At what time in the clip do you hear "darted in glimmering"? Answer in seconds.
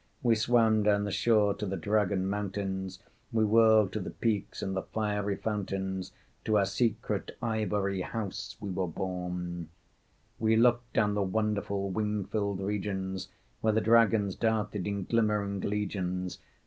14.35-15.59